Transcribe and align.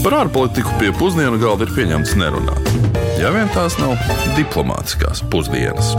Par 0.00 0.14
ārpolitiku 0.16 0.78
pie 0.80 0.94
pusdienu 0.96 1.36
galda 1.36 1.66
ir 1.66 1.72
pieņemts 1.76 2.14
nerunāt. 2.16 2.68
Ja 3.20 3.28
vien 3.34 3.50
tās 3.52 3.74
nav 3.76 4.00
diplomātiskās 4.32 5.20
pusdienas. 5.28 5.90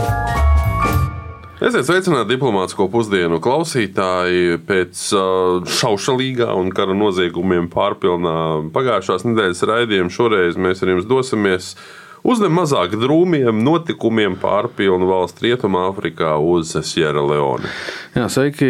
Esiet 1.61 1.85
sveicināti 1.85 2.33
diplomātsko 2.33 2.87
pusdienu 2.89 3.37
klausītāji. 3.45 4.57
Pēc 4.65 5.03
uh, 5.13 5.61
šaušalīgā 5.69 6.49
un 6.57 6.73
kara 6.73 6.97
noziegumiem 6.97 7.69
pārpilnā 7.69 8.35
pagājušās 8.73 9.27
nedēļas 9.29 9.61
raidījuma 9.69 10.15
šoreiz 10.17 10.57
mēs 10.57 10.81
ar 10.81 10.95
jums 10.95 11.05
dosimies 11.05 11.75
uz 11.75 12.01
nemazāk 12.41 12.93
drūmiem 13.01 13.63
notikumiem 13.65 14.35
pārpilnu 14.41 15.07
valsts 15.09 15.41
Rietumāfrikā 15.41 16.35
uz 16.37 16.75
Sierra 16.85 17.23
Leone. 17.25 17.69
Jā, 18.13 18.27
sveiki. 18.29 18.67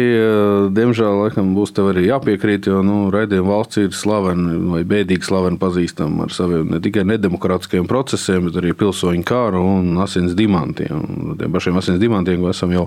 Diemžēl 0.72 1.18
laikam 1.18 1.50
būs 1.56 1.74
tev 1.76 1.90
arī 1.90 2.06
jāpiekrīt, 2.06 2.68
jo 2.70 2.80
nu, 2.86 3.10
raidījuma 3.12 3.50
valsts 3.56 3.80
ir 3.82 3.90
slavena 3.96 4.54
vai 4.72 4.82
bēdīgi 4.88 5.26
slavena 5.26 5.58
pazīstama 5.60 6.28
ar 6.28 6.34
saviem 6.34 6.70
ne 6.72 6.80
tikai 6.82 7.04
nedemokrātiskiem 7.10 7.88
procesiem, 7.90 8.46
bet 8.48 8.56
arī 8.62 8.72
pilsoņu 8.78 9.26
kāru 9.26 9.60
un 9.74 9.98
asins 10.04 10.36
dimantiem. 10.38 11.34
Tiem 11.40 11.52
pašiem 11.52 11.80
asins 11.82 12.00
dimantiem, 12.00 12.40
ko 12.40 12.52
esam 12.54 12.72
jau 12.72 12.86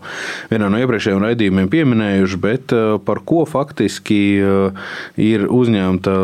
vienā 0.49 0.71
no 0.71 0.79
iepriekšējiem 0.81 1.25
raidījumiem 1.27 1.69
pieminējuši, 1.75 2.41
bet 2.41 2.75
par 3.05 3.21
ko 3.27 3.43
faktiski 3.49 4.21
ir 5.21 5.45
uzņemta 5.51 6.15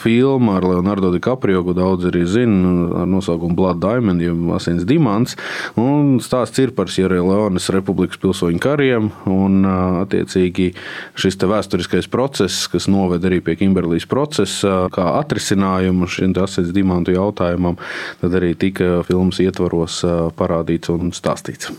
filma 0.00 0.56
ar 0.60 0.68
Leonardo 0.70 1.12
DiCaprio, 1.12 1.64
ko 1.66 1.76
daudz 1.76 2.08
arī 2.12 2.24
zina, 2.30 3.02
ar 3.02 3.10
nosaukumu 3.10 3.58
Blood 3.58 3.81
Diamond, 3.82 4.22
jeb 4.22 4.50
asins 4.56 4.86
dimants. 4.88 5.36
Un 5.80 6.18
stāsts 6.22 6.62
ir 6.62 6.74
par 6.76 6.90
Sierra 6.92 7.20
Leones 7.22 7.68
republikas 7.74 8.20
pilsoņu 8.22 8.62
kariem. 8.62 9.10
Un, 9.30 9.62
attiecīgi, 10.02 10.72
šis 11.18 11.38
vēsturiskais 11.42 12.08
process, 12.12 12.66
kas 12.70 12.88
noved 12.92 13.24
arī 13.28 13.40
pie 13.44 13.56
Kimberlīs 13.60 14.06
procesa, 14.10 14.86
kā 14.94 15.08
atrisinājumu 15.20 16.08
šim 16.10 16.36
asins 16.42 16.72
dimantu 16.74 17.16
jautājumam, 17.16 17.78
tad 18.22 18.36
arī 18.38 18.54
tika 18.58 19.02
filmas 19.08 19.40
ietvaros 19.42 20.02
parādīts 20.38 20.92
un 20.92 21.12
stāstīts. 21.16 21.72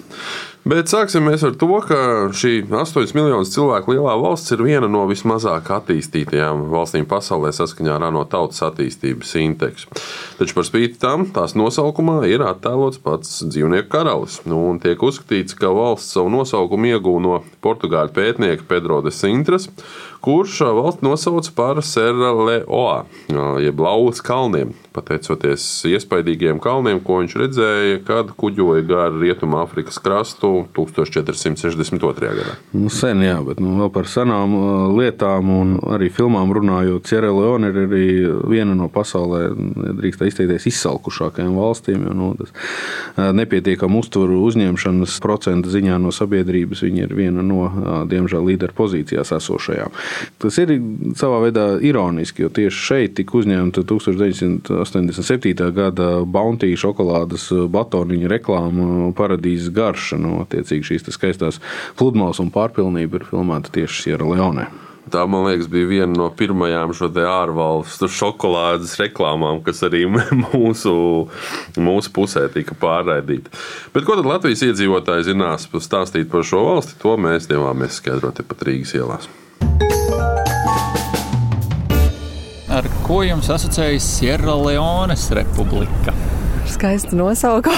Bet 0.63 0.87
sāksim 0.87 1.25
ar 1.27 1.41
to, 1.59 1.67
ka 1.83 1.97
šī 2.31 2.61
8 2.71 3.11
miljonu 3.17 3.43
cilvēku 3.43 3.97
lielā 3.97 4.13
valsts 4.21 4.53
ir 4.55 4.61
viena 4.63 4.87
no 4.87 5.01
vismazāk 5.09 5.67
attīstītajām 5.75 6.61
valstīm 6.71 7.03
pasaulē 7.09 7.51
saskaņā 7.51 7.97
ar 7.97 8.05
ANO 8.07 8.21
tautas 8.31 8.63
attīstības 8.63 9.33
indeksu. 9.41 9.91
Taču 10.39 10.55
par 10.55 10.67
spīti 10.69 11.01
tam 11.01 11.25
tās 11.35 11.57
nosaukumā 11.59 12.21
ir 12.31 12.45
attēlots 12.47 13.01
pats 13.03 13.41
dzīvnieku 13.43 13.91
karalis. 13.91 14.39
Nu, 14.47 14.61
tiek 14.79 15.03
uzskatīts, 15.03 15.57
ka 15.59 15.73
valsts 15.75 16.15
savu 16.15 16.31
nosaukumu 16.31 16.93
iegūta 16.93 17.25
no 17.27 17.41
portugāļu 17.65 18.15
pētnieka 18.15 18.63
Pedro 18.71 19.01
de 19.03 19.11
Sintras, 19.11 19.67
kurš 20.23 20.61
valsts 20.77 21.03
nosauca 21.03 21.51
par 21.55 21.83
Serra 21.83 22.31
Leoa, 22.31 23.03
jeb 23.59 23.79
Laulas 23.83 24.23
kalniem 24.23 24.71
pateicoties 24.93 25.63
iespaidīgiem 25.89 26.59
kalniem, 26.63 26.99
ko 27.03 27.19
viņš 27.21 27.35
redzēja, 27.41 27.99
kad 28.07 28.31
kuģoja 28.39 28.85
garām 28.87 29.19
Rietumāfrikas 29.23 29.99
krastu 30.03 30.67
1462. 30.77 32.29
gadā. 32.39 32.55
Nu, 32.75 32.91
sen, 32.93 33.23
jā, 33.25 33.35
bet 33.45 33.61
nu, 33.63 33.75
vēl 33.81 33.91
par 33.93 34.09
senām 34.09 34.55
lietām 34.97 35.49
un 35.53 35.75
arī 35.95 36.11
filmām 36.13 36.53
runājot, 36.55 37.09
Sierra 37.09 37.31
Leone 37.33 37.71
ir 37.71 37.79
arī 37.87 38.07
viena 38.51 38.77
no 38.77 38.89
pasaulē, 38.93 39.45
drīkst 39.99 40.25
izteikties, 40.29 40.69
izsalkušākajām 40.73 41.57
valstīm. 41.57 42.05
Jo, 42.07 42.15
nu, 42.17 42.31
tas 42.39 42.53
nepietiekama 43.37 44.01
uzturu 44.03 44.43
uzņemšanas 44.47 45.17
procenta 45.23 45.73
ziņā 45.73 45.97
no 46.01 46.13
sabiedrības 46.13 46.85
viņa 46.85 47.07
ir 47.07 47.17
viena 47.17 47.45
no, 47.45 47.65
diemžēl, 48.09 48.45
līderu 48.53 48.77
pozīcijās 48.77 49.33
esošajām. 49.39 49.93
Tas 50.41 50.57
ir 50.61 50.75
savā 51.19 51.41
veidā 51.45 51.67
ironiski, 51.83 52.45
jo 52.45 52.51
tieši 52.53 52.85
šeit 52.89 53.17
tika 53.19 53.37
uzņemta 53.41 53.85
1900. 53.89 54.83
87. 54.83 55.71
gada 55.75 56.09
Bounty 56.25 56.73
šokolādes 56.79 57.49
batoniņa 57.73 58.31
reklāma 58.31 59.11
paradīzes 59.17 59.73
garša. 59.75 60.19
Nu, 60.21 60.39
attiecīgi 60.43 60.93
šīs 60.93 61.11
skaistās 61.13 61.61
pludmales 61.99 62.41
un 62.43 62.53
pārpilnība 62.53 63.21
ir 63.21 63.29
filmēta 63.29 63.73
tieši 63.73 64.07
Sierra 64.07 64.33
Leone. 64.33 64.67
Tā, 65.11 65.25
man 65.27 65.43
liekas, 65.45 65.67
bija 65.67 65.87
viena 65.89 66.15
no 66.15 66.29
pirmajām 66.31 66.93
šo 66.95 67.09
ārvalstu 67.27 68.07
šokolādes 68.07 68.95
reklāmām, 69.01 69.59
kas 69.65 69.83
arī 69.83 70.05
mūsu, 70.45 70.95
mūsu 71.75 72.13
pusē 72.15 72.47
tika 72.53 72.77
pārraidīta. 72.79 73.51
Bet 73.95 74.07
ko 74.07 74.17
tad 74.19 74.29
Latvijas 74.29 74.63
iedzīvotāji 74.69 75.33
zinās 75.33 75.67
stāstīt 75.67 76.31
par 76.31 76.47
šo 76.47 76.63
valsti, 76.69 76.97
to 77.03 77.17
mēs 77.19 77.51
devāmies 77.51 77.99
skaidrot 77.99 78.45
pat 78.47 78.69
Rīgas 78.69 78.95
ielās. 78.97 79.29
Ar 82.73 82.87
ko 83.05 83.19
jums 83.21 83.49
asociējas 83.53 84.05
Sierra 84.17 84.55
Leones 84.57 85.27
republika? 85.37 86.13
Skaisti 86.69 87.15
nosaukumi. 87.19 87.77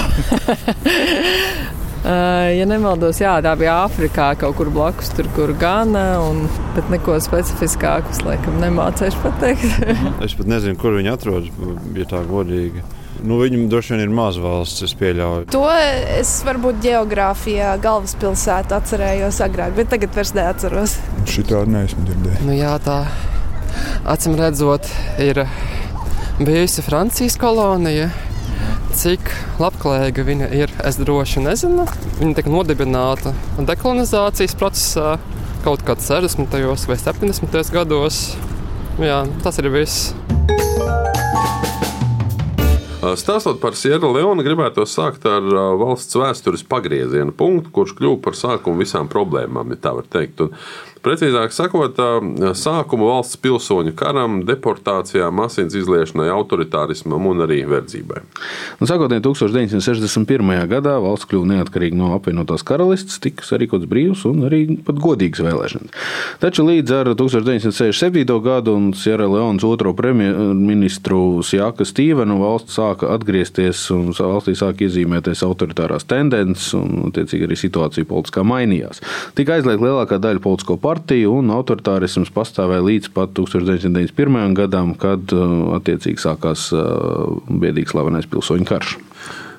Uh, 2.06 2.52
ja 2.60 2.68
nemaldos, 2.70 3.20
jā, 3.20 3.34
tā 3.44 3.52
bija 3.60 3.82
Āfrikā, 3.84 4.30
kaut 4.40 4.56
kur 4.60 4.70
blakus, 4.72 5.10
tur, 5.18 5.28
kur 5.36 5.52
Gana. 5.60 6.06
Un, 6.24 6.46
bet 6.78 6.88
neko 6.94 7.18
specifiskāku 7.24 8.14
es 8.16 8.22
laikam 8.24 8.62
nemācīšu 8.64 9.24
pateikt. 9.26 9.68
es 10.26 10.38
pat 10.40 10.54
nezinu, 10.54 10.80
kur 10.80 10.96
viņi 10.96 11.12
atrodas, 11.12 11.52
ja 11.98 12.08
tā 12.16 12.24
godīgi. 12.30 12.86
Nu, 13.26 13.40
viņam 13.42 13.66
droši 13.72 13.96
vien 13.96 14.04
ir 14.06 14.12
maza 14.14 14.42
valsts, 14.44 14.84
es 14.86 14.94
pieļauju. 15.00 15.48
To 15.54 15.64
es 15.74 16.34
varbūt 16.46 16.82
geogrāfijā 16.84 17.72
galvaspilsētu 17.82 18.76
atcerējos 18.78 19.42
agrāk, 19.46 19.74
bet 19.78 19.90
tagad 19.94 20.14
vairs 20.14 20.36
neatceros. 20.38 20.98
Šitā 21.30 21.64
neesmu 21.70 22.06
dzirdējis. 22.06 22.44
Nu, 22.46 22.54
jā, 22.54 22.76
tā 22.86 23.00
acīm 24.06 24.38
redzot, 24.38 24.88
ir 25.22 25.42
bijusi 26.40 26.86
Francijas 26.86 27.40
kolonija. 27.42 28.12
Cik 28.96 29.28
labklājīga 29.60 30.24
viņa 30.24 30.52
ir, 30.56 30.72
es 30.88 31.00
droši 31.02 31.44
nezinu. 31.44 31.84
Viņa 32.22 32.38
tika 32.38 32.54
nodibināta 32.54 33.34
dekolonizācijas 33.58 34.56
procesā 34.56 35.18
kaut 35.66 35.84
kādā 35.84 36.22
60. 36.22 36.56
vai 36.88 37.00
70. 37.02 37.74
gados. 37.74 38.22
Jā, 39.02 39.26
tas 39.44 39.60
ir 39.60 39.74
viss. 39.74 40.14
Stāstot 43.14 43.60
par 43.62 43.76
Sierra 43.78 44.10
Leone, 44.10 44.42
gribētu 44.46 44.86
sākt 44.90 45.28
ar 45.30 45.46
valsts 45.78 46.18
vēstures 46.18 46.64
pagrieziena 46.66 47.34
punktu, 47.36 47.70
kurš 47.76 47.94
kļuva 48.00 48.18
par 48.26 48.38
sākumu 48.40 48.82
visām 48.82 49.10
problēmām, 49.12 49.76
ja 49.76 49.82
tā 49.84 49.92
var 50.00 50.08
teikt. 50.10 50.42
Un 50.42 50.56
Precīzāk 51.06 51.54
sakot, 51.54 52.00
sākumu 52.58 53.12
valsts 53.12 53.38
pilsoņu 53.38 53.92
karam, 53.98 54.40
deportācijām, 54.48 55.38
asins 55.44 55.76
izliešanai, 55.78 56.32
autoritārismam 56.34 57.28
un 57.30 57.44
arī 57.46 57.60
verdzībai. 57.70 58.24
Un, 58.80 58.90
sākotnēji 58.90 59.22
1961. 59.28 60.54
gadā 60.72 60.96
valsts 61.04 61.30
kļuva 61.30 61.52
neatkarīga 61.52 62.00
no 62.00 62.10
apvienotās 62.16 62.66
karalistes, 62.66 63.20
tika 63.22 63.46
sarīkots 63.46 63.86
brīvs 63.92 64.24
un 64.32 64.48
arī 64.48 64.64
pat 64.88 64.98
godīgs 65.04 65.44
vēlēšanas. 65.46 65.94
Taču 66.42 66.66
līdz 66.66 66.96
ar 66.98 67.12
1967. 67.14 68.26
gadu 68.48 68.74
un 68.74 68.90
Sierra 68.98 69.30
Leonas 69.30 69.68
otro 69.70 69.94
premjerministru 69.94 71.44
Sjāka 71.46 71.86
Stīvenu 71.86 72.40
valsts 72.42 72.80
sāka 72.80 73.14
atgriezties 73.14 73.84
un 73.94 74.10
valstī 74.10 74.58
sāka 74.58 74.88
iezīmēties 74.90 75.46
autoritārās 75.46 76.10
tendences 76.10 76.74
un, 76.74 77.12
attiecīgi, 77.12 77.46
arī 77.46 77.62
situācija 77.62 78.10
politiskā 78.10 78.42
mainījās. 78.42 79.06
Tika 79.38 79.60
aizliegta 79.60 79.86
lielākā 79.86 80.22
daļa 80.26 80.42
politisko 80.42 80.82
partiju 80.82 80.95
partija, 80.96 81.30
un 81.30 81.52
autoritārisms 81.54 82.32
pastāvēja 82.34 82.86
līdz 82.86 83.12
pat 83.16 83.34
1991. 83.36 84.56
gadam, 84.56 84.94
kad 85.00 85.34
uh, 85.36 85.76
attiecīgi 85.78 86.24
sākās 86.24 86.70
uh, 86.76 87.36
biedīgs 87.50 87.94
slavenais 87.96 88.30
pilsoņu 88.32 88.68
karš. 88.70 88.96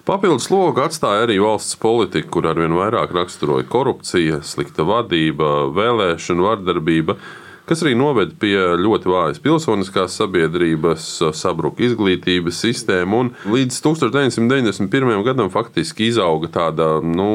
Papildus 0.07 0.47
logu 0.53 0.85
atstāja 0.85 1.25
arī 1.27 1.41
valsts 1.43 1.77
politika, 1.83 2.31
kur 2.31 2.47
arvien 2.47 2.77
vairāk 2.79 3.11
raksturoja 3.17 3.67
korupcija, 3.67 4.39
slikta 4.47 4.87
vadība, 4.87 5.67
vēlēšana 5.75 6.47
vardarbība 6.47 7.19
kas 7.67 7.83
arī 7.83 7.97
noved 7.99 8.37
pie 8.41 8.55
ļoti 8.79 9.11
vājas 9.11 9.41
pilsoniskās 9.43 10.17
sabiedrības, 10.21 11.09
sabruka 11.37 11.83
izglītības 11.87 12.61
sistēma. 12.63 13.27
Līdz 13.51 13.81
1991. 13.83 15.23
gadam 15.27 15.51
faktiski 15.53 16.11
izauga 16.11 16.51
tāda 16.53 16.89
nu, 17.03 17.29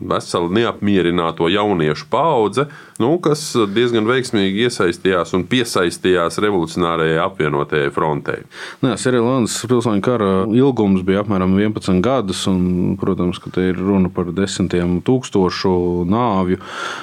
vesela 0.00 0.50
neapmierināto 0.54 1.48
jauniešu 1.52 2.08
paudze, 2.10 2.68
nu, 3.02 3.12
kas 3.22 3.44
diezgan 3.74 4.08
veiksmīgi 4.08 4.66
iesaistījās 4.66 5.34
un 5.38 5.44
piesaistījās 5.50 6.40
revolucionārajai 6.42 7.20
apvienotajai 7.22 7.92
frontei. 7.94 8.42
Nu, 8.82 8.94
Sērijānas 8.98 9.60
pilsoņu 9.70 10.04
kara 10.04 10.30
ilgums 10.54 11.04
bija 11.06 11.22
apmēram 11.24 11.54
11 11.58 12.02
gadus, 12.04 12.44
un, 12.50 12.96
protams, 13.00 13.38
ka 13.42 13.52
te 13.54 13.68
ir 13.70 13.78
runa 13.78 14.10
par 14.14 14.32
desmitiem 14.34 14.98
tūkstošu 15.06 15.74
nāvju 16.08 16.58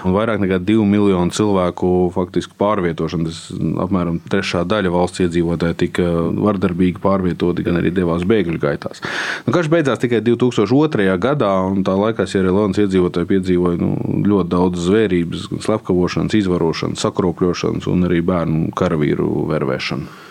un 0.06 0.16
vairāk 0.16 0.44
nekā 0.44 0.60
2 0.66 0.88
miljonu 0.90 1.36
cilvēku 1.36 1.94
faktiski 2.16 2.58
pārvietošanu. 2.66 3.30
Tas 3.30 3.40
apmēram 3.86 4.20
trešā 4.32 4.66
daļa 4.68 4.92
valsts 4.94 5.24
iedzīvotāji 5.26 5.80
tika 5.86 6.10
vardarbīgi 6.36 7.02
pārvietoti, 7.04 7.66
gan 7.66 7.80
arī 7.80 7.94
devās 7.96 8.26
bēgļu 8.28 8.60
gaitās. 8.62 9.04
Nu, 9.46 9.54
karš 9.56 9.72
beidzās 9.74 10.02
tikai 10.04 10.24
2002. 10.26 11.08
gadā, 11.22 11.54
un 11.70 11.86
tā 11.86 11.96
laikā 12.00 12.28
Sierra-Leonas 12.30 12.82
iedzīvotāji 12.84 13.32
piedzīvoja 13.36 13.82
nu, 13.82 13.94
ļoti 14.26 14.52
daudz 14.52 14.86
zvērības, 14.90 15.50
slepkavošanas, 15.66 16.38
izvarošanas, 16.42 17.06
sakropļošanas 17.06 17.90
un 17.92 18.10
arī 18.10 18.22
bērnu 18.26 18.70
karavīru 18.78 19.48
vervēšanu. 19.54 20.24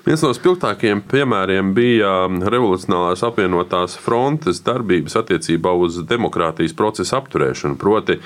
Viens 0.00 0.22
no 0.24 0.30
spilgtākajiem 0.32 1.02
piemēriem 1.10 1.74
bija 1.76 2.12
revolucionārās 2.50 3.20
apvienotās 3.26 3.98
frontes 4.00 4.62
darbības 4.64 5.18
attiecībā 5.20 5.74
uz 5.76 5.98
demokrātijas 6.08 6.72
procesu 6.76 7.18
apturēšanu. 7.18 7.76
Proti, 7.80 8.16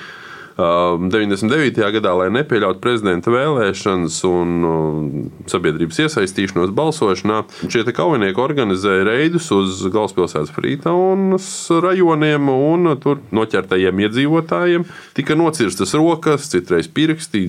99. 0.55 1.81
gadā, 1.97 2.13
lai 2.15 2.29
nepieļautu 2.31 2.79
prezidenta 2.79 3.31
vēlēšanas 3.33 4.21
un 4.29 4.53
sabiedrības 5.51 5.99
iesaistīšanos 6.05 6.71
balsošanā, 6.75 7.41
šie 7.67 7.83
kaujinieki 7.91 8.39
organizēja 8.39 9.03
reidus 9.09 9.49
uz 9.51 9.83
galvaspilsētas 9.83 10.53
Frītaunas 10.55 11.49
rajoniem, 11.83 12.47
un 12.47 12.93
tur 13.03 13.19
noķertajiem 13.35 14.05
iedzīvotājiem 14.07 14.87
tika 15.17 15.35
nocirstas 15.35 15.91
rokas, 15.99 16.47
citreiz 16.53 16.87
pirksti, 16.87 17.43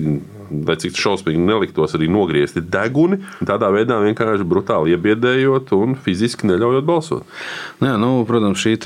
lai 0.67 0.77
cik 0.81 0.97
šausmīgi 0.97 1.41
neliktos 1.41 1.95
arī 1.97 2.09
nogriezti 2.11 2.63
deguni, 2.63 3.19
tādā 3.47 3.69
veidā 3.73 3.99
vienkārši 4.03 4.47
brutāli 4.47 4.95
iebiedējot 4.95 5.73
un 5.77 5.95
fiziski 6.03 6.49
neļaujot 6.49 6.87
balsot. 6.87 7.37
Jā, 7.83 7.95
nu, 8.01 8.23
protams, 8.27 8.61
šī 8.63 8.77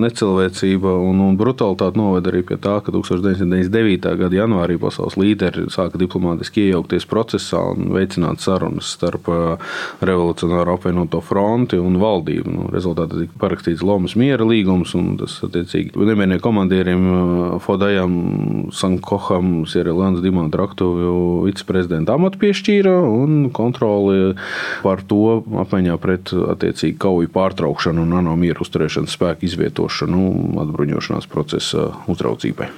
necilvēcība 0.00 0.92
un, 1.04 1.20
un 1.24 1.36
brutalitāte 1.38 1.98
noveda 1.98 2.30
arī 2.32 2.42
pie 2.46 2.58
tā, 2.60 2.78
ka 2.84 2.92
1999. 2.94 4.14
gada 4.20 4.38
janvārī 4.40 4.76
pasaules 4.80 5.16
līderi 5.20 5.66
sāka 5.72 6.00
diplomātiski 6.00 6.68
iejaukties 6.68 7.06
procesā 7.10 7.62
un 7.74 7.90
veicināt 7.94 8.42
sarunas 8.44 8.90
starp 8.96 9.28
revolucionāro 10.04 10.76
apvienoto 10.78 11.20
fronti 11.24 11.78
un 11.80 11.98
valdību. 12.00 12.54
Nu, 12.54 12.68
rezultātā 12.72 13.22
tika 13.22 13.40
parakstīts 13.42 13.84
Lomas 13.86 14.16
miera 14.20 14.46
līgums, 14.46 14.94
un 14.98 15.14
tas 15.20 15.38
attiecīgi 15.46 15.94
nemiernieku 15.96 16.44
komandierim 16.46 17.06
Fodajam 17.64 18.14
Sankoham, 18.74 19.64
Sierra 19.70 19.94
Dimanta 20.50 20.58
Raktuvju 20.58 21.44
viceprezidenta 21.46 22.14
amatu 22.14 22.38
piešķīra 22.42 22.92
un 23.06 23.50
kontroli 23.54 24.34
par 24.82 25.02
to 25.06 25.42
apmaiņā 25.62 25.96
pret 26.02 26.32
attiecīgi 26.34 26.98
kauju 26.98 27.30
pārtraukšanu 27.30 28.02
un 28.02 28.16
ANO 28.18 28.34
mieru 28.36 28.64
uzturēšanas 28.64 29.14
spēku 29.14 29.46
izvietošanu 29.46 30.58
atbruņošanās 30.64 31.30
procesa 31.30 31.92
uzraudzībai. 32.10 32.70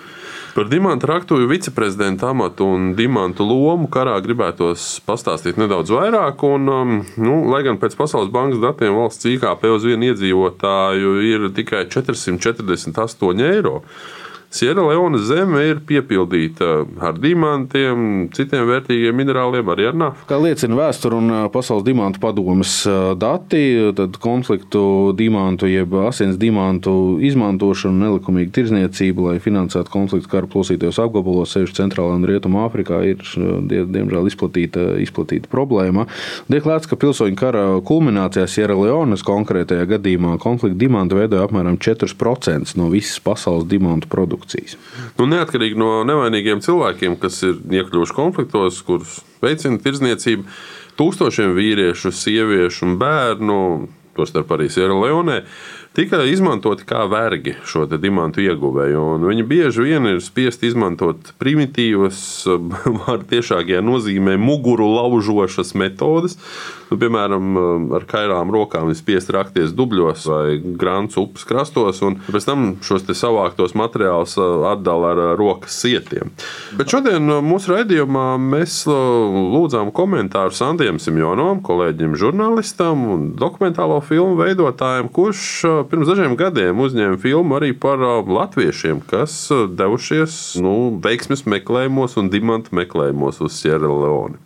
Par 0.52 0.69
Dimanta 0.69 1.08
Raktuvi 1.08 1.46
viceprezidenta 1.48 2.28
amatu 2.28 2.66
un 2.69 2.90
Dimantu 2.92 3.46
lomu 3.48 3.88
karā 3.88 4.19
gribētos 4.20 5.00
pastāstīt 5.06 5.56
nedaudz 5.56 5.88
vairāk. 5.94 6.44
Un, 6.44 6.69
um, 6.69 6.98
nu, 7.16 7.38
lai 7.48 7.62
gan 7.64 7.80
pēc 7.80 7.96
Pasaules 7.96 8.28
bankas 8.32 8.60
datiem 8.60 8.92
valsts 8.98 9.30
IKP 9.32 9.64
uz 9.72 9.86
vienu 9.88 10.10
iedzīvotāju 10.10 11.14
ir 11.24 11.48
tikai 11.56 11.86
448 11.88 13.48
eiro. 13.48 13.80
Sierra 14.52 14.82
Leone 14.84 15.16
zeme 15.25 15.62
ir 15.64 15.78
piepildīta 15.88 16.82
ar 17.00 17.16
dimantiem, 17.16 18.26
citiem 18.37 18.66
vērtīgiem 18.69 19.16
minerāliem, 19.16 19.70
arī 19.72 19.87
ar 19.88 19.96
naftu. 19.96 20.26
Kā 20.28 20.37
liecina 20.37 20.76
vēsture 20.76 21.16
un 21.16 21.31
pasaules 21.54 21.87
dimantu 21.87 22.20
padomas 22.20 22.75
dati, 23.16 23.62
tad 23.96 24.19
konfliktu 24.20 24.82
dimantu, 25.16 25.70
jeb 25.72 25.96
asins 26.04 26.37
dimantu 26.37 27.16
izmantošanu, 27.25 27.96
nelikumīgu 28.02 28.52
tirzniecību, 28.58 29.31
lai 29.31 29.38
finansētu 29.40 29.88
konfliktu 29.94 30.28
karu 30.34 30.50
plosītajos 30.52 31.00
apgabalos, 31.00 31.56
sevišķi 31.56 31.81
centrālā 31.81 32.19
un 32.20 32.28
rietumā 32.28 32.66
Āfrikā, 32.69 33.00
ir 33.08 33.25
diemžēl 33.72 34.28
izplatīta, 34.28 34.84
izplatīta 35.00 35.48
problēma. 35.48 36.05
Tiek 36.52 36.69
lēts, 36.69 36.93
ka 36.93 37.00
pilsoņu 37.00 37.40
kara 37.40 37.64
kulminācijā 37.88 38.44
Sierra 38.52 38.76
Leones 38.76 39.25
konkrētajā 39.25 39.88
gadījumā 39.96 40.37
konflikta 40.44 40.82
dimantu 40.84 41.22
veidoja 41.22 41.48
apmēram 41.48 41.81
4% 41.81 42.76
no 42.76 42.93
visas 42.93 43.16
pasaules 43.25 43.64
dimantu 43.72 44.12
produktu 44.12 44.42
produkcijas. 44.43 44.77
Nu, 45.19 45.27
neatkarīgi 45.31 45.79
no 45.79 46.03
nevainīgiem 46.06 46.62
cilvēkiem, 46.62 47.19
kas 47.21 47.43
ir 47.47 47.59
iekļuvuši 47.71 48.17
konfliktos, 48.17 48.83
kurus 48.83 49.21
veicina 49.43 49.79
tirdzniecība, 49.79 50.44
tūkstošiem 50.99 51.55
vīriešu, 51.56 52.12
sieviešu 52.12 52.87
un 52.87 52.99
bērnu, 53.00 53.59
tostarp 54.17 54.50
arī 54.53 54.69
Sierra 54.69 54.94
Leonē, 54.99 55.43
tika 55.97 56.23
izmantoti 56.29 56.85
kā 56.85 57.06
vergi 57.09 57.55
šo 57.65 57.87
diamantu 57.87 58.43
ieguvēju. 58.44 59.06
Viņi 59.25 59.47
bieži 59.49 59.87
vien 59.87 60.06
ir 60.11 60.21
spiest 60.21 60.65
izmantot 60.65 61.33
primitīvas, 61.41 62.44
var 63.06 63.25
tiešākajā 63.31 63.81
nozīmē 63.85 64.37
muguru 64.41 64.91
laužošas 64.99 65.75
metodes. 65.79 66.39
Nu, 66.93 66.99
piemēram, 67.00 67.55
ar 67.97 68.05
kairām 68.05 68.50
rokām 68.53 68.91
ir 68.93 68.97
spiest 68.99 69.31
rakties 69.33 69.71
dubļos 69.73 70.27
vai 70.29 70.59
grāmatas 70.61 71.17
upes 71.23 71.47
krastos, 71.49 72.03
un 72.05 72.19
pēc 72.27 72.44
tam 72.44 72.67
šos 72.85 73.06
savāktos 73.17 73.73
materiālus 73.81 74.35
atdala 74.69 75.15
ar 75.15 75.23
rokas 75.41 75.79
sietiem. 75.81 76.35
Bet 76.77 76.93
šodien 76.93 77.33
mūsu 77.47 77.73
raidījumā 77.73 78.27
mēs 78.44 78.83
lūdzām 78.85 79.89
komentāru 79.97 80.53
Sandiem 80.53 81.00
Simjonovam, 81.00 81.62
kolēģim, 81.65 82.12
žurnālistam 82.21 83.09
un 83.15 83.27
dokumentālo 83.41 84.03
filmu 84.05 84.37
veidotājiem, 84.43 85.09
kurš 85.17 85.49
pirms 85.89 86.12
dažiem 86.12 86.37
gadiem 86.37 86.85
uzņēma 86.85 87.17
filmu 87.25 87.56
arī 87.56 87.73
par 87.73 88.05
latviešiem, 88.29 89.00
kas 89.09 89.47
devušies 89.81 90.59
nu, 90.61 90.77
veiksmes 91.00 91.49
meklējumos 91.49 92.21
un 92.21 92.29
dimantu 92.37 92.77
meklējumos 92.83 93.41
uz 93.49 93.56
Sierra 93.62 93.89
Leone. 93.89 94.43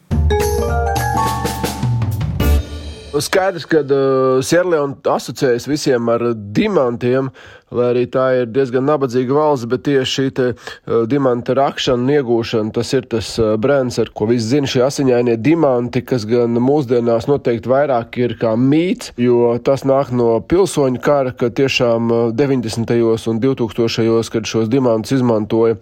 Skaidrs, 3.22 3.66
ka 3.70 3.80
uh, 3.84 4.38
Sierleona 4.44 4.96
asociējas 5.16 5.68
visiem 5.70 6.08
ar 6.12 6.24
dimantiem, 6.56 7.30
lai 7.74 7.88
arī 7.92 8.04
tā 8.10 8.26
ir 8.40 8.50
diezgan 8.52 8.86
nabadzīga 8.86 9.34
valsts, 9.34 9.66
bet 9.70 9.84
tieši 9.88 10.12
šī 10.12 10.26
te, 10.36 10.46
uh, 10.54 11.02
dimanta 11.10 11.56
rakšana 11.58 12.02
un 12.02 12.12
iegūšana, 12.14 12.72
tas 12.76 12.92
ir 12.94 13.08
tas 13.10 13.32
uh, 13.42 13.54
brands, 13.60 13.98
ar 14.02 14.12
ko 14.14 14.28
visi 14.30 14.52
zina 14.54 14.70
šie 14.70 14.84
asiņainie 14.86 15.36
dimanti, 15.42 16.04
kas 16.06 16.26
gan 16.28 16.54
mūsdienās 16.62 17.26
noteikti 17.30 17.72
vairāk 17.72 18.20
ir 18.22 18.36
kā 18.40 18.54
mīts, 18.60 19.12
jo 19.20 19.56
tas 19.66 19.86
nāk 19.88 20.12
no 20.14 20.36
pilsoņu 20.40 21.02
kara, 21.02 21.34
ka 21.34 21.50
tiešām 21.50 22.14
90. 22.38 22.94
Uh, 22.96 23.16
un 23.30 23.42
2000. 23.42 24.30
kad 24.32 24.46
šos 24.46 24.70
dimantus 24.70 25.16
izmantoja 25.18 25.76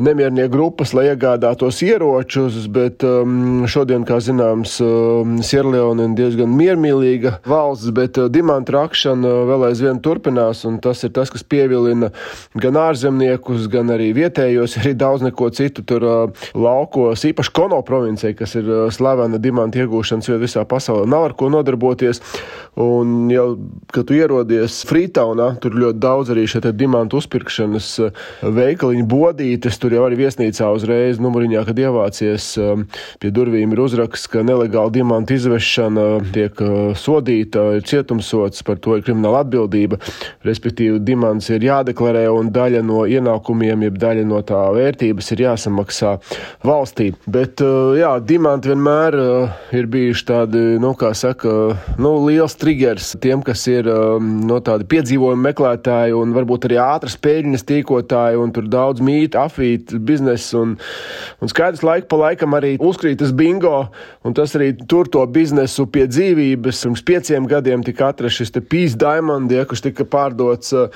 nemiernieku 0.00 0.52
grupas, 0.52 0.92
lai 0.96 1.06
iegādātos 1.10 1.80
ieročus, 1.84 2.58
bet 2.72 3.04
um, 3.06 3.64
šodien, 3.70 4.04
kā 4.08 4.18
zināms, 4.22 4.76
um, 4.84 5.38
Sierleona 5.44 6.06
ir 6.06 6.16
diezgan 6.18 6.52
miermīlīga 6.56 7.38
valsts, 7.48 7.92
bet 7.96 8.20
uh, 8.20 8.28
dimanta 8.32 8.76
rakšana 8.76 9.32
vēl 9.50 9.68
aizvien 9.70 10.00
turpinās, 10.04 10.64
un 10.68 10.78
tas 10.84 11.02
ir 11.06 11.14
tas, 11.16 11.32
kas 11.32 11.44
pievilina 11.46 12.12
gan 12.60 12.78
ārzemniekus, 12.80 13.66
gan 13.72 13.90
arī 13.94 14.12
vietējos, 14.16 14.76
arī 14.82 14.94
daudz 14.98 15.24
neko 15.26 15.50
citu 15.56 15.84
tur 15.86 16.06
laukos, 16.54 17.24
īpaši 17.30 17.54
Kono 17.56 17.78
provincijai, 17.86 18.34
kas 18.36 18.52
ir 18.58 18.68
slavena 18.92 19.40
dimanta 19.40 19.80
iegūšanas 19.80 20.28
vieta 20.28 20.42
visā 20.42 20.64
pasaulē. 20.68 21.06
Nav 21.08 21.30
ar 21.30 21.34
ko 21.38 21.48
nodarboties, 21.52 22.20
un 22.80 23.30
jau, 23.32 23.46
kad 23.94 24.08
tu 24.08 24.16
ierodies 24.18 24.82
Frītaunā, 24.88 25.54
tur 25.62 25.76
ļoti 25.78 26.02
daudz 26.02 26.32
arī 26.34 26.44
šie 26.50 26.60
dimanta 26.76 27.16
uzpirkšanas 27.16 27.88
veikaliņu 28.56 29.06
bodītes, 29.08 29.78
tur 29.80 29.96
jau 29.96 30.04
arī 30.06 30.20
viesnīcā 30.20 30.68
uzreiz 30.76 31.20
numuriņā, 31.22 31.64
kad 31.68 31.80
ievācies 31.80 32.50
pie 33.22 33.32
durvīm 33.32 33.72
ir 33.72 33.82
uzraksts, 33.86 34.28
ka 34.32 34.44
nelegāla 34.46 34.92
dimanta 34.92 35.36
izvešana 35.36 36.06
tiek 36.34 36.60
sodīta, 37.00 37.68
ir 37.78 37.86
cietumsots, 37.88 38.64
par 38.66 38.80
to 38.82 38.98
ir 38.98 39.04
krimināla 39.06 39.44
atbildība, 39.46 40.00
respektīvi 40.46 41.00
dimants 41.06 41.48
ir 41.52 41.64
jādeklarē 41.66 42.26
un 42.32 42.50
daļa 42.54 42.82
no 42.86 43.04
ienākumiem, 43.08 43.86
jeb 43.86 43.98
daļa 44.02 44.24
no 44.28 44.40
tā 44.46 44.60
vērtības 44.76 45.32
ir 45.34 45.44
jāsamaksā 45.46 46.16
valstī. 46.66 47.12
Bet, 47.30 47.62
uh, 47.64 47.94
jā, 47.98 48.12
dimanti 48.26 48.72
vienmēr 48.72 49.18
uh, 49.20 49.56
ir 49.76 49.88
bijuši 49.92 50.26
tādi, 50.28 50.64
nu, 50.82 50.92
kā 50.98 51.12
saka, 51.16 51.52
nu, 52.00 52.12
liels 52.26 52.56
triggers 52.58 53.14
tiem, 53.22 53.44
kas 53.46 53.66
ir 53.70 53.88
um, 53.90 54.32
no 54.48 54.58
tādi 54.64 54.88
piedzīvojumu 54.90 55.46
meklētāji 55.48 56.16
un 56.16 56.34
varbūt 56.36 56.68
arī 56.68 56.80
ātras 56.82 57.18
pēļņas 57.22 57.66
tīkotāji 57.70 58.40
un 58.40 58.54
tur 58.54 58.68
daudz 58.72 59.04
mītu, 59.04 59.38
afīt, 59.40 59.94
biznesa 60.06 60.62
un, 60.62 60.76
un 61.42 61.52
skaidrs 61.52 61.84
laika 61.86 62.10
pa 62.10 62.20
laikam 62.24 62.56
arī 62.58 62.76
uzkrīt 62.82 63.20
tas 63.22 63.32
bingo 63.36 63.86
un 64.26 64.34
tas 64.36 64.54
arī 64.58 64.72
tur 64.88 65.08
to 65.12 65.22
biznesu 65.30 65.86
pie 65.90 66.06
dzīvības. 66.10 66.82
Pirms 66.86 67.04
pieciem 67.06 67.46
gadiem 67.50 67.84
tika 67.86 68.10
atrasts 68.10 68.42
šis 68.42 68.54
Peace 68.70 68.98
Diamond, 68.98 69.52
ja, 69.52 69.66
kurš 69.68 69.84
tika 69.88 70.06
pārdots 70.08 70.74
uh, 70.76 70.95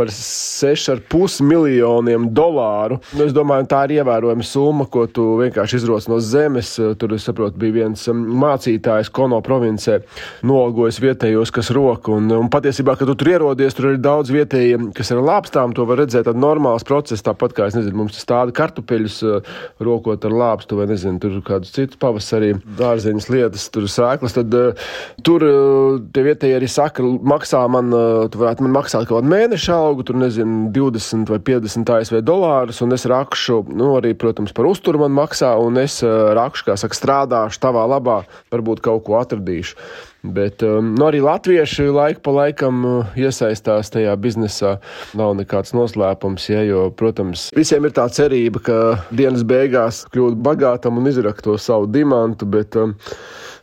par 0.00 0.08
6,5 0.08 1.42
miljoniem 1.44 2.30
dolāru. 2.32 3.00
Nu, 3.12 3.26
es 3.26 3.34
domāju, 3.36 3.66
tā 3.68 3.82
ir 3.86 3.98
ievērojama 3.98 4.44
summa, 4.46 4.86
ko 4.88 5.04
tu 5.10 5.26
vienkārši 5.42 5.80
izroc 5.80 6.06
no 6.08 6.16
zemes. 6.24 6.72
Tur, 7.00 7.12
es 7.16 7.26
saprotu, 7.28 7.58
bija 7.60 7.82
viens 7.82 8.06
um, 8.08 8.22
mācītājs 8.40 9.12
Kono 9.12 9.42
provincē, 9.44 9.98
nolgojis 10.46 11.00
vietējos, 11.04 11.52
kas 11.52 11.72
roku. 11.76 12.16
Un, 12.16 12.30
un 12.32 12.48
patiesībā, 12.52 12.94
kad 12.96 13.10
tu 13.10 13.16
tur 13.20 13.32
ierodies, 13.34 13.76
tur 13.76 13.90
ir 13.90 14.00
daudz 14.00 14.32
vietējiem, 14.32 14.88
kas 14.96 15.12
ir 15.12 15.20
lāpstām. 15.26 15.74
To 15.76 15.84
var 15.90 16.00
redzēt, 16.00 16.24
tad 16.30 16.40
normāls 16.40 16.86
process, 16.88 17.24
tāpat 17.26 17.56
kā, 17.56 17.68
es 17.68 17.76
nezinu, 17.76 17.98
mums 18.00 18.16
stāda 18.20 18.54
kartupeļus 18.56 19.20
uh, 19.26 19.52
rokot 19.84 20.24
ar 20.24 20.36
lāpstu 20.44 20.80
vai, 20.80 20.88
nezinu, 20.94 21.20
tur 21.20 21.36
kādus 21.44 21.74
citus 21.76 22.00
pavasarī 22.00 22.54
dārzeņas 22.80 23.28
lietas, 23.34 23.68
tur 23.74 23.90
sēklas. 23.90 24.38
Tad 24.38 24.56
uh, 24.56 24.88
tur 25.26 25.44
uh, 25.44 26.00
tie 26.14 26.24
vietējie 26.30 26.56
arī 26.56 26.72
saka, 26.72 27.04
maksā 27.04 27.66
man, 27.68 27.92
tu 28.32 28.40
varētu 28.40 28.64
man 28.64 28.78
maksāt 28.80 29.04
kaut 29.04 29.20
kādu 29.20 29.34
mēneša 29.34 29.80
algu, 29.90 30.06
tur 30.06 30.20
nezinu, 30.20 30.68
20 30.74 31.30
vai 31.30 31.40
50 31.50 31.94
ASV 31.96 32.20
dolārus, 32.26 32.80
un 32.84 32.94
es 32.96 33.06
rakšu, 33.10 33.64
nu, 33.74 33.92
arī, 33.98 34.14
protams, 34.18 34.54
par 34.56 34.70
uzturu 34.70 35.02
man 35.02 35.14
maksā, 35.16 35.52
un 35.60 35.80
es 35.82 36.00
rakšu, 36.06 36.70
kā 36.70 36.78
saka, 36.80 36.96
strādāšu 36.96 37.60
tavā 37.62 37.84
labā, 37.90 38.22
varbūt 38.54 38.84
kaut 38.86 39.04
ko 39.08 39.18
atradīšu. 39.20 39.76
Bet 40.20 40.60
um, 40.62 40.90
nu, 40.98 41.06
arī 41.08 41.22
latvieši 41.24 41.86
laika 41.88 42.20
pa 42.20 42.32
laikam 42.36 42.82
uh, 42.84 43.14
iesaistās 43.16 43.88
tajā 43.92 44.12
biznesā. 44.20 44.74
Nav 45.16 45.32
nekāds 45.38 45.72
noslēpums, 45.72 46.50
ja, 46.52 46.60
jo, 46.68 46.82
protams, 46.92 47.46
visiem 47.56 47.88
ir 47.88 47.94
tā 47.96 48.04
cerība, 48.12 48.60
ka 48.66 48.80
dienas 49.16 49.46
beigās 49.48 50.02
kļūt 50.12 50.36
bagātam 50.44 51.00
un 51.00 51.08
izrakt 51.08 51.46
to 51.46 51.56
savu 51.56 51.88
dimantu. 51.88 52.48
Bet, 52.52 52.76
um, 52.76 52.92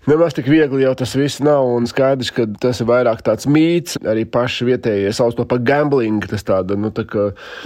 Nemaz 0.08 0.32
tik 0.32 0.46
viegli 0.48 0.86
jau 0.86 0.94
tas 0.96 1.12
viss 1.20 1.42
nav, 1.44 1.66
un 1.76 1.84
skaidrs, 1.84 2.30
ka 2.32 2.46
tas 2.64 2.78
ir 2.80 2.88
vairāk 2.88 3.20
tāds 3.28 3.44
mīts. 3.52 3.98
Arī 4.08 4.22
paši 4.24 4.64
vietējie 4.70 5.10
sauc 5.12 5.36
to 5.36 5.44
par 5.44 5.60
gambling, 5.68 6.24
tas 6.32 6.46
tāda 6.48 6.78
nu, 6.80 6.94
tā 6.96 7.04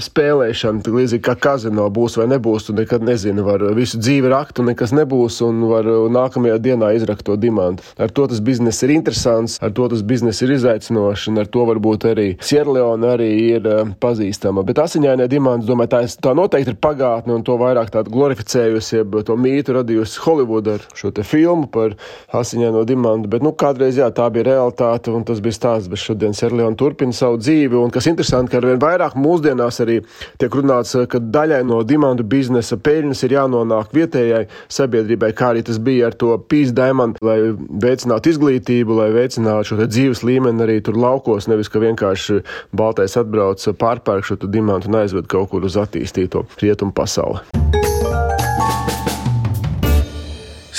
spēlēšana, 0.01 0.81
līdzīgi 0.81 1.21
kā 1.27 1.35
kazino 1.37 1.85
būs 1.93 2.17
vai 2.17 2.25
nebūs. 2.31 2.65
Tu 2.65 2.73
nekad 2.79 3.05
nezini, 3.05 3.43
var 3.45 3.61
visu 3.77 3.99
dzīvi 4.01 4.31
rakt, 4.33 4.57
un 4.57 4.71
nekas 4.71 4.89
nebūs, 4.97 5.37
un 5.45 5.59
var 5.69 5.85
nākamajā 6.15 6.55
dienā 6.65 6.89
izrakt 6.97 7.27
to 7.27 7.35
dimantu. 7.37 7.85
Ar 8.01 8.09
to 8.09 8.25
tas 8.31 8.41
bizness 8.41 8.81
ir 8.87 8.95
interesants, 8.95 9.59
ar 9.61 9.69
to 9.77 9.85
tas 9.93 10.01
bizness 10.01 10.41
ir 10.41 10.55
izaicinošs, 10.57 11.27
un 11.29 11.43
ar 11.43 11.53
to 11.53 11.67
varbūt 11.69 12.09
arī 12.09 12.27
Sierleona 12.41 13.13
arī 13.19 13.29
ir 13.51 13.69
uh, 13.69 13.93
pazīstama. 14.01 14.65
Bet 14.65 14.81
asiņainē 14.81 15.29
dimanta, 15.29 15.69
domāju, 15.69 15.93
tā, 15.93 16.01
tā 16.25 16.33
noteikti 16.41 16.73
ir 16.73 16.81
pagātne, 16.81 17.37
un 17.37 17.45
to 17.45 17.61
vairāk 17.61 17.93
tādu 17.93 18.17
glorificējusi, 18.17 18.97
jeb 19.03 19.21
to 19.29 19.37
mītu 19.37 19.77
radījusi 19.77 20.25
Holivuda 20.25 20.79
ar 20.79 20.89
šo 20.97 21.13
filmu 21.21 21.69
par 21.69 21.93
asiņaino 22.37 22.83
dimantu. 22.87 23.29
Bet 23.31 23.43
nu, 23.45 23.51
kādreiz 23.57 23.97
jā, 23.99 24.07
tā 24.15 24.27
bija 24.33 24.47
realitāte 24.51 25.11
un 25.13 25.25
tas 25.27 25.41
bija 25.43 25.57
stāsts. 25.57 25.89
Bet 25.91 26.01
šodien 26.01 26.35
Serleona 26.37 26.77
turpina 26.79 27.15
savu 27.15 27.39
dzīvi. 27.41 27.77
Un 27.79 27.93
kas 27.93 28.07
interesanti, 28.11 28.51
ka 28.53 28.61
arvien 28.61 28.79
vairāk 28.81 29.17
mūsdienās 29.19 29.81
arī 29.83 29.99
tiek 30.41 30.55
runāts, 30.57 30.95
ka 31.11 31.21
daļai 31.21 31.61
no 31.67 31.81
dimantu 31.87 32.25
biznesa 32.27 32.79
peļņas 32.81 33.25
ir 33.27 33.37
jānonāk 33.37 33.93
vietējai 33.95 34.43
sabiedrībai, 34.71 35.31
kā 35.37 35.51
arī 35.53 35.65
tas 35.67 35.79
bija 35.81 36.09
ar 36.09 36.17
to 36.17 36.33
pīs 36.51 36.73
diamantu, 36.75 37.23
lai 37.25 37.37
veicinātu 37.83 38.33
izglītību, 38.33 38.97
lai 39.01 39.11
veicinātu 39.15 39.73
šo 39.73 39.81
dzīves 39.83 40.23
līmeni 40.27 40.65
arī 40.65 40.79
tur 40.85 40.99
laukos. 40.99 41.49
Nevis, 41.51 41.71
ka 41.71 41.83
vienkārši 41.83 42.41
baltais 42.75 43.17
atbrauc 43.19 43.67
pārpērk 43.81 44.27
šo 44.27 44.39
dimantu 44.47 44.91
un 44.91 45.01
aizved 45.03 45.29
kaut 45.31 45.51
kur 45.51 45.67
uz 45.67 45.77
attīstīto 45.79 46.45
rietumu 46.61 46.95
pasauli. 46.95 47.80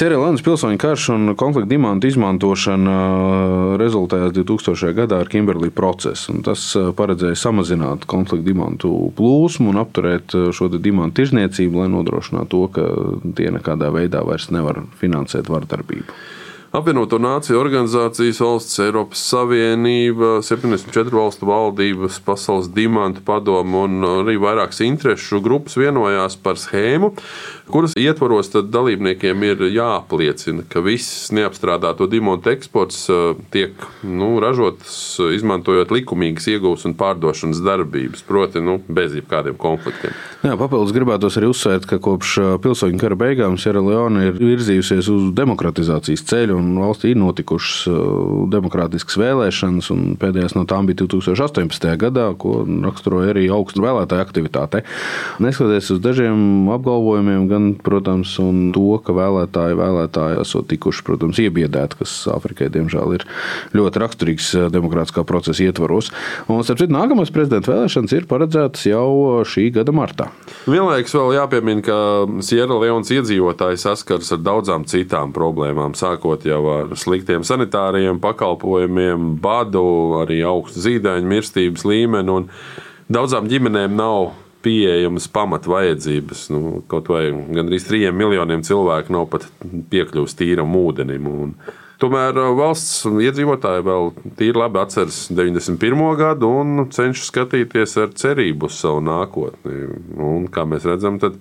Sierlandes 0.03 0.43
pilsoņu 0.43 0.81
karš 0.83 1.03
un 1.15 1.33
konflikta 1.39 1.71
dimantu 1.71 2.09
izmantošana 2.11 2.95
uh, 3.07 3.75
rezultējās 3.79 4.33
2000. 4.35 4.89
gadā 4.97 5.21
ar 5.23 5.29
Kimberlī 5.31 5.69
procesu. 5.71 6.35
Tas 6.43 6.65
uh, 6.75 6.89
paredzēja 6.99 7.39
samazināt 7.39 8.09
konflikta 8.11 8.49
dimantu 8.49 8.91
plūsmu 9.15 9.71
un 9.71 9.79
apturēt 9.79 10.35
uh, 10.35 10.49
šo 10.51 10.73
dimantu 10.75 11.21
tirzniecību, 11.21 11.85
lai 11.85 11.93
nodrošinātu 11.95 12.51
to, 12.51 12.65
ka 12.75 12.89
tie 13.39 13.53
nekādā 13.55 13.93
veidā 13.95 14.25
vairs 14.27 14.51
nevar 14.51 14.83
finansēt 14.99 15.47
vardarbību. 15.47 16.19
Apvienoto 16.73 17.19
Nāciju 17.21 17.59
organizācijas 17.61 18.39
valsts, 18.41 18.79
Eiropas 18.81 19.21
Savienība, 19.29 20.39
74 20.41 21.13
valstu 21.13 21.45
valdības, 21.45 22.17
Pasaules 22.25 22.71
dimantu 22.73 23.21
padomu 23.27 23.83
un 23.85 24.07
arī 24.09 24.39
vairākas 24.41 24.81
interešu 24.87 25.43
grupas 25.45 25.77
vienojās 25.77 26.39
par 26.41 26.57
schēmu, 26.57 27.11
kuras 27.69 27.93
ietvaros 28.01 28.49
dalībniekiem 28.73 29.45
ir 29.51 29.67
jāapliecina, 29.69 30.65
ka 30.65 30.81
viss 30.81 31.29
neapstrādāto 31.37 32.09
dimantu 32.09 32.55
eksports 32.55 33.03
uh, 33.13 33.37
tiek 33.53 33.77
nu, 34.01 34.31
ražots 34.41 35.21
izmantojot 35.29 35.93
likumīgas 35.93 36.49
iegūšanas 36.55 36.89
un 36.89 36.97
pārdošanas 36.97 37.61
darbības, 37.69 38.25
proti, 38.25 38.65
nu, 38.65 38.79
bez 38.89 39.13
jebkādiem 39.21 39.61
konfliktiem. 39.61 40.17
Jā, 40.41 40.57
papildus 40.57 40.97
gribētos 40.97 41.37
arī 41.37 41.53
uzsvērt, 41.53 41.85
ka 41.93 42.01
kopš 42.01 42.33
uh, 42.41 42.57
pilsoņu 42.65 43.05
kara 43.05 43.21
beigām 43.27 43.61
Sierra 43.61 43.85
Leone 43.85 44.31
ir 44.31 44.41
virzījusies 44.41 45.13
uz 45.13 45.31
demokratizācijas 45.37 46.25
ceļu 46.33 46.62
un 46.63 46.79
valstī 46.81 47.13
ir 47.13 47.21
notikušas 47.21 47.89
uh, 47.91 48.47
demokrātiskas 48.53 49.19
vēlēšanas, 49.21 49.91
un 49.95 50.15
pēdējās 50.21 50.55
no 50.57 50.65
tām 50.69 50.89
bija 50.89 51.03
2018. 51.03 51.89
gadā, 52.01 52.29
ko 52.39 52.63
raksturoja 52.67 53.33
arī 53.35 53.49
augsta 53.53 53.83
vēlētāja 53.85 54.27
aktivitāte. 54.27 54.83
Neskatoties 55.43 55.91
uz 55.97 56.03
dažiem 56.05 56.71
apgalvojumiem, 56.73 57.49
gan, 57.51 57.71
protams, 57.83 58.37
to, 58.75 58.87
ka 59.05 59.17
vēlētāji, 59.17 59.79
vēlētāji 59.79 60.41
esot 60.45 60.71
tikuši, 60.73 61.05
protams, 61.07 61.43
iebiedēti, 61.43 62.01
kas 62.03 62.15
Āfrikai, 62.33 62.71
diemžēl, 62.73 63.17
ir 63.19 63.27
ļoti 63.77 64.03
raksturīgs 64.05 64.53
uh, 64.57 64.69
demokrātiskā 64.73 65.27
procesa 65.29 65.67
ietvaros. 65.67 66.13
Un, 66.49 66.63
starp 66.67 66.83
citu, 66.83 66.95
nākamās 66.95 67.33
prezidenta 67.35 67.75
vēlēšanas 67.75 68.17
ir 68.17 68.29
paredzētas 68.31 68.87
jau 68.89 69.43
šī 69.49 69.69
gada 69.75 69.95
martā. 69.97 70.31
Vienlaikus 70.67 71.15
vēl 71.17 71.37
jāpiemina, 71.37 71.83
ka 71.85 71.97
Sierra 72.45 72.79
Leonas 72.79 73.11
iedzīvotāji 73.15 73.81
saskaras 73.83 74.33
ar 74.35 74.43
daudzām 74.45 74.87
citām 74.89 75.33
problēmām, 75.35 75.97
sākot 75.99 76.47
jau 76.53 76.63
ar 76.77 76.95
sliktiem 76.99 77.45
sanitāriem 77.47 78.21
pakalpojumiem, 78.23 79.35
badu, 79.43 79.85
arī 80.23 80.43
augstu 80.47 80.85
zīdaiņu 80.87 81.35
mirstības 81.35 81.85
līmeni. 81.89 82.45
Daudzām 83.13 83.51
ģimenēm 83.51 83.99
nav 83.99 84.31
pieejamas 84.63 85.29
pamatvajadzības. 85.29 86.47
Nu, 86.55 86.83
kaut 86.91 87.11
vai 87.13 87.27
gandrīz 87.31 87.87
trijiem 87.89 88.17
miljoniem 88.19 88.63
cilvēku 88.67 89.15
nav 89.15 89.29
pat 89.33 89.49
piekļuvis 89.93 90.37
tīram 90.39 90.77
ūdenim. 90.79 91.27
Un 91.27 91.57
tomēr 92.03 92.39
uh, 92.39 92.53
valsts 92.59 93.03
iedzīvotāji 93.11 93.87
vēl 93.89 94.13
tīri 94.39 94.63
labi 94.63 94.83
atceras 94.83 95.25
91. 95.35 96.07
gadu 96.21 96.53
un 96.63 96.87
cenšas 96.95 97.29
skatīties 97.33 97.99
ar 98.03 98.15
cerību 98.23 98.71
uz 98.71 98.79
savu 98.79 99.03
nākotni. 99.07 99.83
Un, 100.19 100.49
kā 100.53 100.67
mēs 100.69 100.87
redzam, 100.89 101.19
tad 101.23 101.39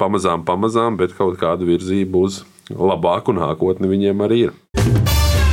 pamazām, 0.00 0.44
pamazām, 0.48 1.00
bet 1.00 1.16
kaut 1.18 1.40
kāda 1.40 1.66
virzība 1.68 2.26
uz 2.28 2.42
labāku 2.74 3.34
nākotni 3.36 3.90
viņiem 3.90 4.26
arī 4.26 4.42
ir. 4.48 4.58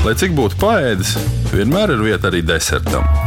Lai 0.06 0.14
cik 0.20 0.36
būtu 0.38 0.60
paēdis, 0.62 1.16
vienmēr 1.54 1.96
ir 1.96 2.04
vieta 2.12 2.30
arī 2.30 2.44
desertam. 2.46 3.25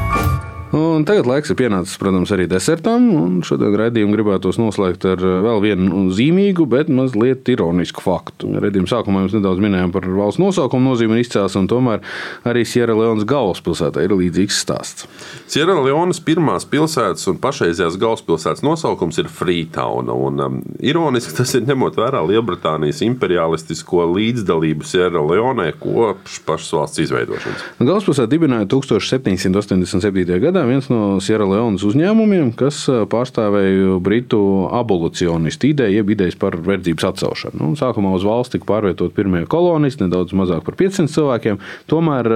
Un 0.69 1.07
tagad 1.09 1.25
laiks 1.25 1.49
ir 1.49 1.57
pienācis, 1.57 1.97
protams, 1.97 2.29
arī 2.35 2.45
desertam. 2.51 3.39
Šodien 3.47 3.73
raidījumu 3.81 4.13
gribētos 4.13 4.59
noslēgt 4.61 5.07
ar 5.09 5.23
eh, 5.25 5.37
vēl 5.47 5.63
vienu 5.65 6.03
zīmīgu, 6.13 6.67
bet 6.69 6.91
mazliet 6.93 7.49
ironisku 7.49 8.03
faktu. 8.05 8.51
Radījuma 8.61 8.91
sākumā 8.91 9.23
mēs 9.25 9.37
nedaudz 9.39 9.63
minējām 9.65 9.95
par 9.95 10.05
valsts 10.13 10.43
nosaukumu 10.43 10.91
nozīmi 10.91 11.17
un 11.17 11.23
izcelsmi, 11.23 11.65
tomēr 11.73 12.05
arī 12.49 12.67
Sierra 12.69 12.97
Leonas 12.99 13.25
galvaspilsētā 13.29 14.05
ir 14.05 14.13
līdzīgs 14.19 14.59
stāsts. 14.67 15.09
Sierra 15.49 15.79
Leonas 15.81 16.21
pirmās 16.21 16.69
pilsētas 16.69 17.25
un 17.33 17.41
pašreizējās 17.41 17.97
galvaspilsētas 18.03 18.67
nosaukums 18.67 19.23
ir 19.23 19.33
Freetown. 19.33 20.13
Un, 20.13 20.45
um, 20.45 20.61
ironiski 20.85 21.33
tas 21.39 21.57
ir 21.57 21.65
ņemot 21.65 21.97
vērā 21.97 22.21
Lielbritānijas 22.29 23.01
imperialistisko 23.09 24.05
līdzdalību 24.13 24.85
Sierra 24.85 25.25
Leonē 25.25 25.71
kopš 25.81 26.43
pašas 26.45 26.77
valsts 26.77 27.07
izveidošanas. 27.07 27.67
Galvaspilsēta 27.81 28.35
dibināja 28.37 28.69
1787. 28.77 30.41
gadā 30.45 30.58
gadā 30.59 30.67
viens 30.67 30.89
no 30.91 31.19
Sierra 31.23 31.47
Leonas 31.47 31.85
uzņēmumiem, 31.87 32.51
kas 32.59 32.81
pārstāvēja 33.11 33.99
britu 34.03 34.41
abolicionistu 34.75 35.71
ideju, 35.71 36.01
jeb 36.01 36.11
idejas 36.11 36.39
par 36.39 36.57
verdzības 36.65 37.07
atcelšanu. 37.13 37.61
Nu, 37.61 37.79
sākumā 37.79 38.11
uz 38.17 38.27
valsts 38.27 38.57
tika 38.57 38.67
pārvietot 38.67 39.15
pirmie 39.15 39.45
kolonisti, 39.51 40.05
nedaudz 40.05 40.35
mazāk 40.37 40.65
par 40.67 40.75
500 40.79 41.13
cilvēkiem. 41.15 41.61
Tomēr, 41.91 42.31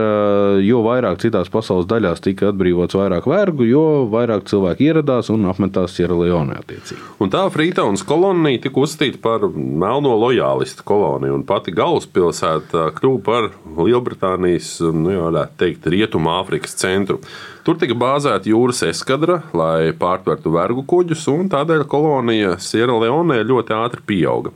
jo 0.63 0.83
vairāk 0.87 1.23
citās 1.25 1.51
pasaules 1.53 1.89
daļās 1.91 2.23
tika 2.23 2.53
atbrīvots 2.53 2.99
vairāk 2.99 3.27
vergu, 3.31 3.67
jo 3.67 3.85
vairāk 4.13 4.47
cilvēku 4.51 4.87
ieradās 4.87 5.33
un 5.35 5.49
apmetās 5.51 5.99
attiecīgi. 5.99 7.01
Un 7.23 7.33
tā 7.33 7.43
Freetowns 7.53 8.05
kolonija 8.07 8.63
tika 8.67 8.83
uzskatīta 8.83 9.19
par 9.23 9.49
melno 9.57 10.15
lojālistu 10.21 10.87
koloniju, 10.87 11.41
un 11.41 11.47
pati 11.49 11.75
galvaspilsēta 11.75 12.91
kļuva 12.99 13.23
par 13.27 13.51
Lielbritānijas, 13.83 14.77
nu, 14.95 15.17
varētu 15.27 15.59
teikt, 15.65 15.91
Rietumāfrikas 15.93 16.79
centru. 16.79 17.21
Tur 17.63 17.77
tika 17.79 17.95
bāzēta 17.95 18.51
jūras 18.51 18.81
eskadra, 18.89 19.37
lai 19.55 19.93
pārtvertu 19.95 20.51
vergu 20.51 20.83
kuģus, 20.91 21.29
un 21.31 21.47
tādēļ 21.53 21.85
kolonija 21.87 22.57
Sierra 22.59 22.97
Leone 22.99 23.37
ļoti 23.47 23.77
ātri 23.77 24.03
pieauga. 24.09 24.51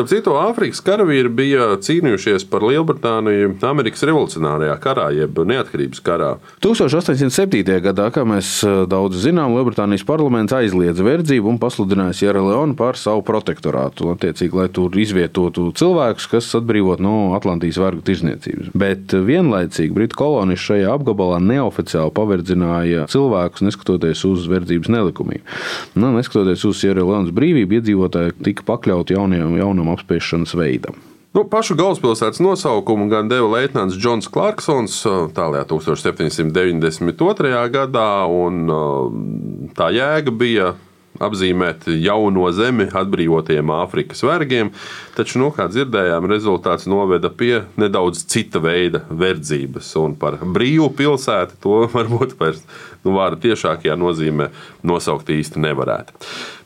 Starp 0.00 0.14
citu, 0.14 0.32
Āfrikas 0.40 0.78
karavīri 0.80 1.28
bija 1.28 1.64
cīnījušies 1.84 2.46
par 2.48 2.62
Lielbritāniju 2.64 3.50
Amerikas 3.68 4.00
revolucionārajā 4.08 4.76
karā, 4.80 5.10
jeb 5.12 5.36
neatkarības 5.44 6.00
karā. 6.00 6.30
1807. 6.64 7.74
gadā, 7.84 8.06
kā 8.14 8.24
mēs 8.24 8.62
eh, 8.64 8.78
daudz 8.88 9.18
zinām, 9.20 9.52
Lielbritānijas 9.58 10.06
parlaments 10.08 10.54
aizliedza 10.56 11.04
verdzību 11.04 11.52
un 11.52 11.58
pasludināja 11.60 12.16
Sierra 12.16 12.40
Leone 12.46 12.72
par 12.78 12.96
savu 12.96 13.20
protektorātu. 13.28 14.08
Attiecīgi, 14.14 14.56
lai 14.56 14.70
tur 14.72 14.96
izvietotu 14.96 15.66
cilvēkus, 15.76 16.30
kas 16.32 16.48
atbrīvot 16.56 17.04
no 17.04 17.34
Atlantijas 17.36 17.82
vergu 17.84 18.00
tirzniecības. 18.08 18.72
Bet 18.72 19.12
vienlaicīgi 19.12 19.92
Britu 19.98 20.16
kolonisti 20.22 20.70
šajā 20.70 20.96
apgabalā 20.96 21.42
neoficiāli 21.44 22.16
paverdzināja 22.16 23.04
cilvēkus, 23.12 23.66
neskatoties 23.68 24.24
uz 24.32 24.48
verdzības 24.48 24.94
nelikumību. 24.96 25.60
Nu, 26.00 26.14
neskatoties 26.16 26.64
uz 26.72 26.80
Sierra 26.80 27.04
Leonas 27.04 27.36
brīvību, 27.36 27.82
iedzīvotāji 27.82 28.38
tika 28.48 28.64
pakļauti 28.72 29.20
jauniem, 29.20 29.60
jauniem 29.60 29.89
jaunam 29.90 29.98
apspiešanas 29.98 30.54
veidam. 30.54 30.94
Nu, 31.32 31.44
pašu 31.46 31.76
galvaspilsētas 31.78 32.40
nosaukumu 32.42 33.08
gan 33.08 33.28
deva 33.28 33.58
Leitnants 33.58 33.94
Džons 33.94 34.28
Clarksons 34.28 35.06
tālāk 35.34 35.68
1792. 35.70 37.70
gadā, 37.70 38.26
un 38.26 39.70
tā 39.76 39.90
jēga 39.94 40.30
bija 40.30 40.74
apzīmēt 41.20 41.86
jauno 42.00 42.50
zemi 42.50 42.88
atbrīvotiem 42.90 43.70
Āfrikas 43.70 44.24
vergiem, 44.24 44.72
taču, 45.14 45.38
nu, 45.38 45.50
kā 45.54 45.68
dzirdējām, 45.70 46.26
rezultāts 46.26 46.88
noveda 46.90 47.30
pie 47.30 47.62
nedaudz 47.78 48.24
cita 48.26 48.58
veida 48.58 49.04
verdzības. 49.10 49.94
Un 50.00 50.16
par 50.18 50.40
brīvu 50.42 50.90
pilsētu 50.98 51.60
to 51.62 51.86
varbūt 51.94 52.34
vairs 52.40 52.64
nu, 53.04 53.14
vārda 53.14 53.38
tiešākajā 53.46 53.94
nozīmē 54.00 54.50
nosaukt 54.82 55.30
īsti 55.30 55.62
nevarētu. 55.62 56.12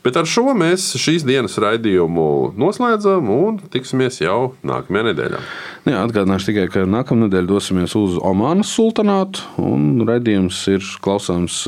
Bet 0.05 0.19
ar 0.19 0.27
šo 0.29 0.51
mēs 0.53 0.83
šīs 1.01 1.23
dienas 1.25 1.55
raidījumu 1.57 2.53
noslēdzam 2.61 3.29
un 3.33 3.55
tiksimies 3.73 4.19
jau 4.21 4.51
nākamajā 4.61 5.07
nedēļā. 5.07 5.39
Jā, 5.89 6.03
atgādināšu 6.05 6.51
tikai, 6.51 6.65
ka 6.69 6.83
nākamā 6.89 7.23
nedēļa 7.23 7.49
dosimies 7.49 7.95
uz 7.97 8.19
Omanas 8.21 8.69
sultānātu. 8.77 9.41
Radījums 10.05 10.59
ir 10.69 10.85
klausāms 11.01 11.63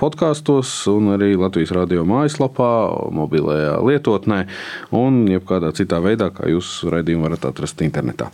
podkāstos, 0.00 0.72
arī 1.12 1.34
Latvijas 1.40 1.74
radio 1.76 2.06
mājaslapā, 2.08 2.70
mobilajā 3.16 3.76
lietotnē, 3.84 4.40
un 4.96 5.20
jebkādā 5.28 5.74
citā 5.76 6.00
veidā, 6.00 6.30
kā 6.32 6.48
jūs 6.48 6.72
raidījumu 6.88 7.28
varat 7.28 7.44
atrast 7.50 7.84
internetā. 7.84 8.30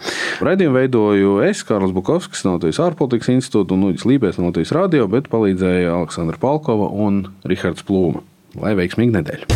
Raidījumu 0.46 0.78
veidoju 0.78 1.34
es, 1.48 1.64
Kārlis 1.66 1.94
Bukovskis, 1.98 2.46
no 2.46 2.54
Latvijas 2.60 2.78
ārpolitikas 2.86 3.34
institūta 3.34 3.74
un 3.74 3.90
Uģis 3.90 4.06
Lībēs 4.06 4.38
no 4.38 4.52
Latvijas 4.52 4.74
radio, 4.78 5.10
bet 5.10 5.30
palīdzēja 5.34 5.98
Aleksandra 5.98 6.38
Palkova 6.46 6.94
un 6.94 7.24
Rihards 7.42 7.86
Plūma. 7.86 8.22
Lai 8.56 8.72
veiksmīga 8.78 9.18
nedēļa! 9.18 9.46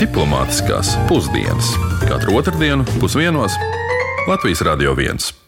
Diplomātiskās 0.00 0.94
pusdienas 1.08 1.72
katru 2.04 2.36
otrdienu 2.40 2.86
pusdienos 3.00 3.56
Latvijas 4.28 4.64
Radio 4.66 4.96
1. 4.96 5.45